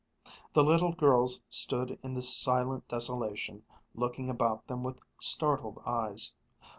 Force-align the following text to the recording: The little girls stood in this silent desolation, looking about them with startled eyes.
The 0.55 0.63
little 0.63 0.93
girls 0.93 1.43
stood 1.51 1.99
in 2.01 2.15
this 2.15 2.35
silent 2.35 2.87
desolation, 2.87 3.61
looking 3.93 4.29
about 4.29 4.65
them 4.65 4.81
with 4.83 4.99
startled 5.19 5.79
eyes. 5.85 6.33